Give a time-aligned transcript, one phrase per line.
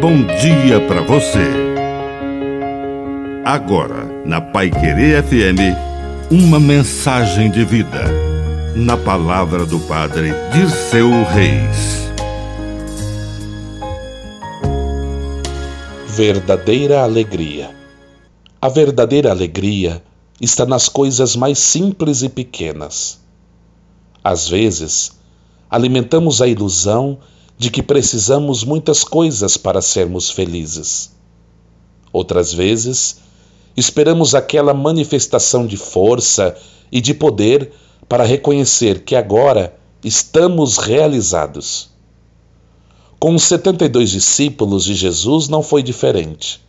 [0.00, 1.46] bom dia para você.
[3.44, 5.76] Agora, na Pai Querer FM,
[6.30, 8.04] uma mensagem de vida.
[8.74, 12.08] Na palavra do Padre Dirceu Reis.
[16.06, 17.70] Verdadeira alegria.
[18.58, 20.02] A verdadeira alegria
[20.40, 23.20] está nas coisas mais simples e pequenas.
[24.24, 25.12] Às vezes,
[25.68, 27.18] alimentamos a ilusão
[27.60, 31.10] de que precisamos muitas coisas para sermos felizes.
[32.10, 33.18] Outras vezes,
[33.76, 36.56] esperamos aquela manifestação de força
[36.90, 37.70] e de poder
[38.08, 41.90] para reconhecer que agora estamos realizados.
[43.18, 46.62] Com os 72 discípulos de Jesus não foi diferente.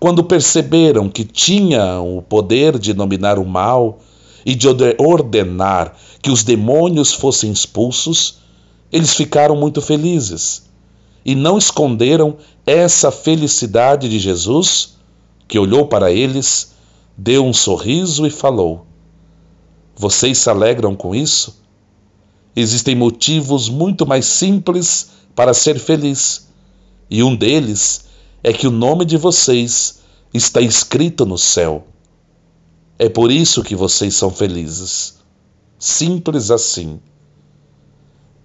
[0.00, 4.00] Quando perceberam que tinham o poder de dominar o mal
[4.44, 4.66] e de
[4.98, 8.40] ordenar que os demônios fossem expulsos,
[8.90, 10.68] eles ficaram muito felizes
[11.24, 14.96] e não esconderam essa felicidade de Jesus,
[15.46, 16.72] que olhou para eles,
[17.16, 18.86] deu um sorriso e falou:
[19.94, 21.62] Vocês se alegram com isso?
[22.56, 26.48] Existem motivos muito mais simples para ser feliz,
[27.10, 28.06] e um deles
[28.42, 30.00] é que o nome de vocês
[30.32, 31.86] está escrito no céu.
[32.98, 35.18] É por isso que vocês são felizes.
[35.78, 37.00] Simples assim.